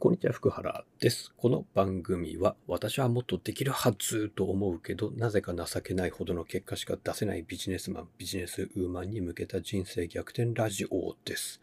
[0.00, 1.32] こんにちは、福原です。
[1.36, 11.60] この番組は、私はもっとできるはずと思うけど、なぜか情けないほどの結果しか出せないビジネスマン、ビジネスウーマンに向けた人生逆転ラジオです。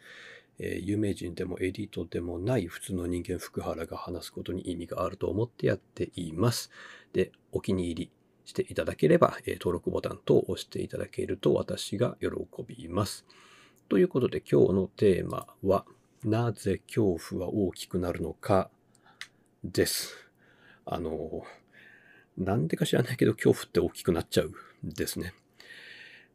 [0.57, 6.71] えー有名人でもエリートでもない普通の人間福原が話すことに意味があると思ってやっています。
[7.11, 8.11] で、お気に入り
[8.45, 12.29] していただければ、えー登録ボタン等を押していただけると私が喜
[12.65, 13.25] びます。
[13.89, 15.85] ということで今日のテーマは、
[16.23, 18.69] なぜ恐怖は大きくなるのか
[19.63, 20.15] です。
[20.85, 21.43] あの、
[22.37, 24.53] なんでか知らないけど恐怖って大きくなっちゃう
[24.85, 25.33] んですね。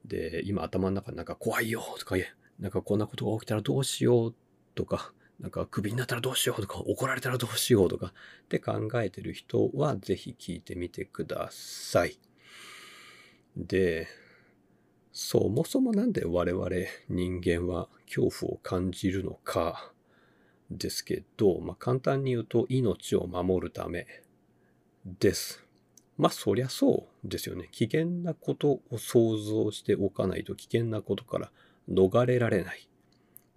[0.04, 4.34] で、今頭の中なんか怖いよとか言え、なんかこんなことが起きたらどうしよう
[4.74, 8.12] とか、なんかクビになったらどうしようとか、怒られたらどうしようとかっ
[8.48, 12.18] て考えてる人はぜひ聞いてみてください。
[13.56, 14.06] で、
[15.20, 16.68] そもそもなんで我々
[17.08, 19.90] 人間は恐怖を感じるのか
[20.70, 24.06] ですけど、まあ、簡単に言うと命を守るため
[25.18, 25.64] です。
[26.18, 27.68] まあそりゃそうですよね。
[27.72, 31.50] 危険なことを想像しておかないと危険なことから
[31.90, 32.88] 逃れられない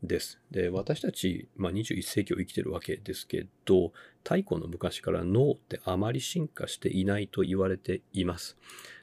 [0.02, 0.40] です。
[0.50, 3.94] で、私たち、まあ、21世紀を生きてるわけですけど、
[4.24, 8.58] 太古の昔から脳ってあまり進化していないと言われています。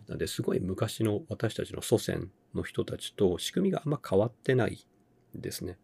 [0.08, 4.86] なのですごい昔の私たちの祖先の人たちと仕組みがあんま変わってない
[5.34, 5.78] ですね。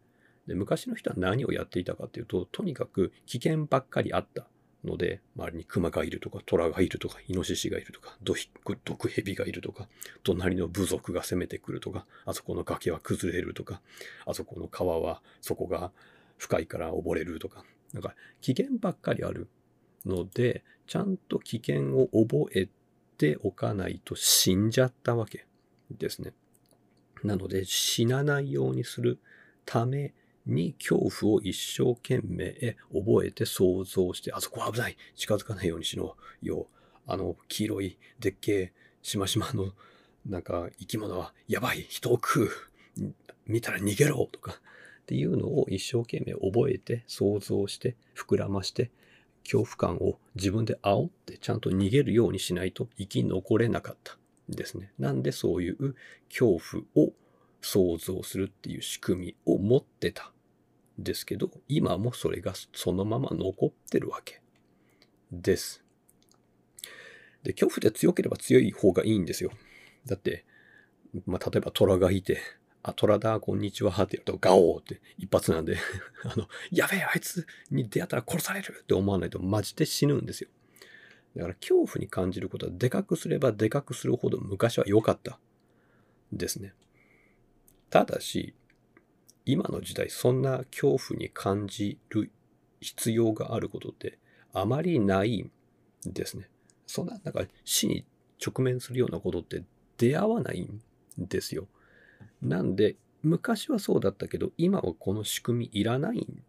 [0.47, 4.47] で昔の人は何をやっていたかというと、とにかく危険ばっかりあった
[4.83, 9.87] ので、周りに熊がいるとか、虎がいるとか、イノシシがいるとか、毒蛇がいるとか、
[10.23, 13.81] 隣の部族が攻めてくるとか、あそこの崖は崩れるとか、
[14.25, 15.91] あそこの川は底が
[16.37, 17.63] 深いから溺れるとか、
[17.93, 19.47] なんか危険ばっかりある
[20.05, 22.69] ので、ちゃんと危険を覚え
[23.17, 25.47] ておかないと死んじゃったわけ
[25.89, 26.33] ですね。
[27.23, 29.19] なので死なないようにする
[29.65, 30.13] ため
[30.45, 36.67] に恐怖を一生懸命覚えて想像して、あそこ危ない近づかないようにしろよ。
[37.07, 39.73] あの黄色いでっけえしましまの
[40.25, 42.45] なんか生き物はやばい人を食
[42.97, 43.13] う
[43.45, 48.89] 見たら逃げろとかっていうのを一生懸命覚えて想像して膨らまして
[49.43, 54.17] 恐怖感を自分で煽ってちゃんと逃げるようにしないと生き残れなかった
[54.49, 54.91] ですね。
[54.99, 55.95] なんでそういう
[56.29, 56.59] 恐
[56.95, 57.13] 怖を
[57.61, 60.31] 想像するっていう仕組みを持ってた
[60.99, 64.41] んですけど、今もそれがそのまま残ってるわけ
[65.31, 65.83] です。
[67.43, 69.51] で、恐怖って強ければ強い方がいいんですよ。
[70.05, 70.45] だって、
[71.25, 72.39] まあ、例えば虎がいて、
[72.83, 75.77] あ、虎だ、こんにちは、って言うと、ガオーって一発なんで、
[76.23, 80.49] あの、やべえ、あいつに出会ったら殺されるって思わないとマジで死ぬんですよ。
[81.35, 85.39] だから恐怖に感じることはでかくすればでかくするほど昔は良かった
[86.31, 86.73] ですね。
[87.89, 88.53] ただし、
[89.45, 92.31] 今の時代そんな恐怖に感じる
[92.79, 94.17] 必要があることって
[94.53, 95.51] あまりないん
[96.05, 96.49] ですね。
[96.87, 98.05] そんな、なんか死に
[98.45, 99.63] 直面するようなことって
[99.97, 100.81] 出会わないん
[101.17, 101.67] ですよ。
[102.41, 106.43] なんで、昔はそうだったけど、今はこの仕組みいらないん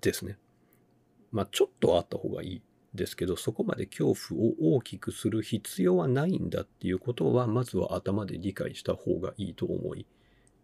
[0.00, 0.38] ですね。
[1.30, 2.62] まあ、ちょっとあった方がいい
[2.94, 10.06] ですけど、そこまで恐怖を大きくする必要はないんだっていうことは、まずは頭で理解した方がいいと思い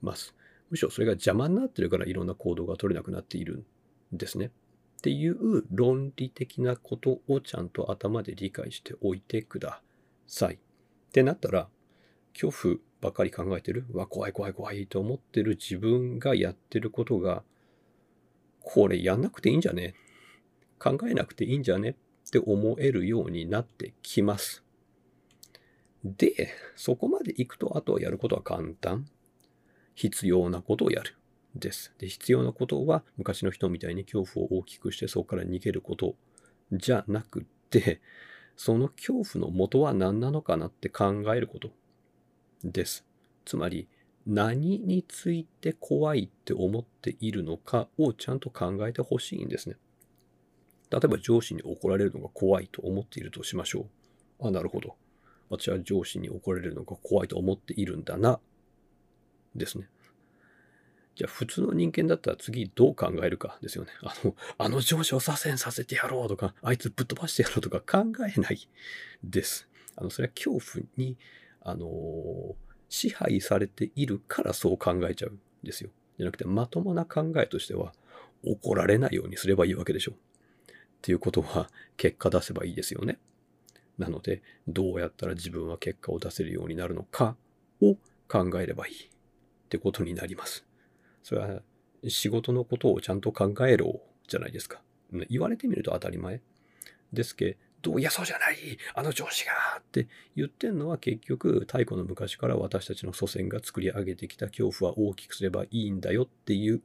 [0.03, 0.35] ます。
[0.71, 3.65] むしろそれが邪魔になってるからいろんな行動が取れなくなっている
[4.15, 4.47] んですね。
[4.99, 9.81] っていう論理的なことをちゃんと頭で理解しておいてくだ
[10.27, 10.57] さい。
[10.57, 10.59] っ
[11.13, 11.69] てなったら、
[12.39, 17.43] 恐怖ばっかり考えてる、わ、怖い怖い怖いと思ってる自分がやってることが、
[18.61, 19.95] これやんなくていいんじゃね？
[20.79, 21.97] 考えなくていいんじゃね？
[22.29, 24.63] って思えるようになってきます。
[26.05, 29.07] で、そこまで行くと、あとはやることは簡単。
[29.95, 31.17] 必要なことをやる。
[31.55, 31.93] です。
[31.99, 36.17] で、必要なことは、昔の人みたいに恐怖を大きくして、そこから逃げること
[36.71, 38.01] じゃなくて、
[38.57, 41.71] その恐怖の元は何なのかなって考えること
[42.63, 43.07] です。
[43.47, 43.89] つまり、
[44.27, 49.77] 何について怖いって思っているのかをちゃんと考えてほしいんですね。
[50.91, 53.87] 例えば上司に怒られるのが怖いと思っているとしましょ
[54.41, 54.49] う。
[54.49, 54.97] あ、なるほど。
[55.51, 58.41] 私は上司に怒られるのが怖いと思っているんだな。
[59.55, 59.89] ですね。
[61.15, 63.91] じゃあ普通の人間だったら次どう考えるかですよね。
[64.03, 68.69] あの、あの上司を左遷させてやろうとか、あいつぶっ飛ばしてやろうとか考えない
[69.25, 69.69] です。
[69.97, 71.17] あの、それは恐怖に、
[71.61, 75.91] あのー支配されているからそう考えちゃうんですよ。
[76.17, 77.93] じゃなくて、まともな考えとしては、
[78.45, 80.15] 怒られないようにすればいいわけでしょう。
[80.99, 83.19] っていうことは、結果出せばいいですよね。
[83.99, 87.37] なので、どうやったら自分は結果を出せるようになるのか
[87.81, 87.97] を
[88.29, 89.09] 考えればいいっ
[89.69, 90.65] てことになります。
[91.23, 91.63] それは
[92.07, 94.81] 仕事のことをちゃんと考えろじゃないですか。
[95.29, 96.41] 言われてみると当たり前。
[97.13, 98.57] ですけど、いや、そうじゃない
[98.95, 106.83] あの上司がって言ってんのは結局、太古の昔から私たちの祖先が作り上げてきた恐怖は大きくすればいいんだよっていう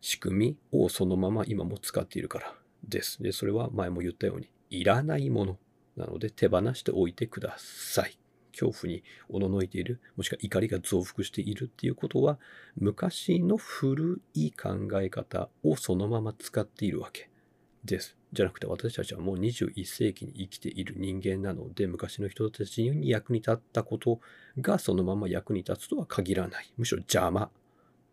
[0.00, 2.54] 仕組みをそのまま今も使っているから
[2.88, 3.22] です。
[3.22, 5.58] で、それは前も言ったように、いらないもの
[5.96, 8.18] なので手放しておいてください。
[8.52, 12.38] 恐怖におののいている、もしくは怒りが増幅しているっていうことは、
[12.76, 17.30] 昔の古い考え方をそのまま使っているわけ
[17.84, 18.16] です。
[18.32, 24.20] じゃなくて私たちはもう21世紀に生きている人間なので、昔の人たちに役に立ったこと
[24.60, 26.72] がそのまま役に立つとは限らない。
[26.76, 27.50] むしろ邪魔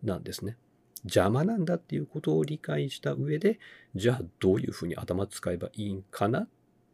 [0.04, 0.58] なんですね。
[1.04, 3.60] 邪魔なんだっていうことを理解した上で、
[3.96, 6.48] じゃあどういうふうに頭使えばいいんかなっ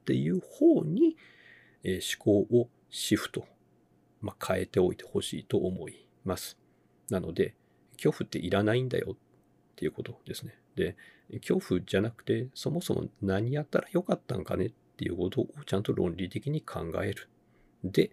[0.05, 1.17] ていう方に、
[1.83, 3.45] えー、思考をシフト、
[4.21, 6.57] まあ、変えておいてほしいと思います。
[7.09, 7.55] なので、
[7.93, 9.15] 恐怖っていらないんだよっ
[9.75, 10.57] ていうことですね。
[10.75, 10.95] で、
[11.39, 17.29] 恐怖じゃなくて、そもそも何やったらよかったんかねっていうことをちゃんと論理的に考える。
[17.83, 18.11] で、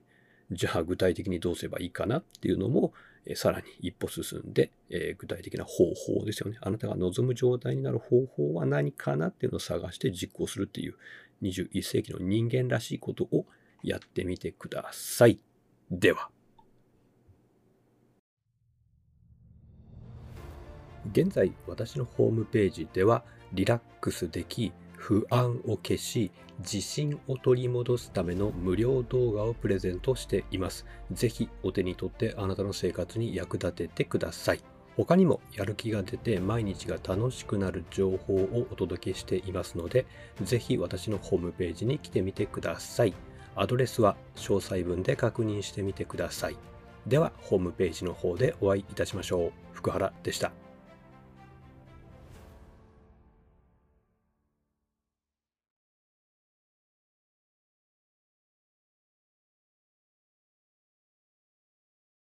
[0.51, 2.93] じゃあ具体的にどうすればいいかなっていうのも、
[3.25, 6.59] えさらに一歩進んで、えー、具体的な方法ですよね。
[6.61, 10.97] あなたが望む状態になる方法は何かなっていうのを探して実行するっていう
[11.43, 13.47] 21世紀の人間らしいことを
[13.83, 15.39] やってみてください。
[15.91, 16.31] では。
[21.11, 30.87] 現在私のホームページではリラックスでき不安を消し自信を取り戻すための無料動画をプレゼントしています。
[31.11, 34.61] ぜひお手に取ってあなたの生活に役立ててください。
[34.97, 40.07] 他にもやる気が出て毎日が楽しくなる情報をお届けしていますので、
[40.41, 43.13] ぜひ私のホームページに来てみてください。
[43.57, 46.57] アドレスは詳細文で確認してみてください。
[47.09, 49.53] では、ホームページの方でお会いいたしましょう。
[49.73, 50.62] 福原でした。